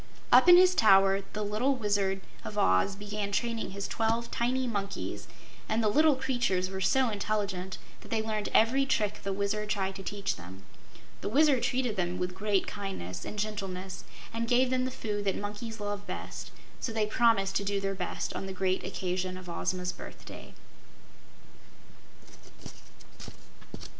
Up 0.31 0.49
in 0.49 0.57
his 0.57 0.73
tower 0.73 1.21
the 1.33 1.43
little 1.45 1.75
Wizard 1.75 2.21
of 2.43 2.57
Oz 2.57 2.95
began 2.95 3.31
training 3.31 3.69
his 3.69 3.87
twelve 3.87 4.31
tiny 4.31 4.65
monkeys, 4.65 5.27
and 5.69 5.83
the 5.83 5.87
little 5.89 6.15
creatures 6.15 6.71
were 6.71 6.81
so 6.81 7.09
intelligent 7.11 7.77
that 7.99 8.09
they 8.09 8.19
learned 8.23 8.49
every 8.51 8.83
trick 8.87 9.21
the 9.21 9.31
Wizard 9.31 9.69
tried 9.69 9.93
to 9.93 10.01
teach 10.01 10.37
them. 10.37 10.63
The 11.21 11.29
Wizard 11.29 11.61
treated 11.61 11.97
them 11.97 12.17
with 12.17 12.33
great 12.33 12.65
kindness 12.65 13.25
and 13.25 13.37
gentleness 13.37 14.03
and 14.33 14.47
gave 14.47 14.71
them 14.71 14.85
the 14.85 14.89
food 14.89 15.23
that 15.25 15.35
monkeys 15.35 15.79
love 15.79 16.07
best, 16.07 16.49
so 16.79 16.91
they 16.91 17.05
promised 17.05 17.55
to 17.57 17.63
do 17.63 17.79
their 17.79 17.93
best 17.93 18.35
on 18.35 18.47
the 18.47 18.53
great 18.53 18.83
occasion 18.83 19.37
of 19.37 19.47
Ozma's 19.47 19.91
birthday. 19.91 20.55
22. 22.57 23.31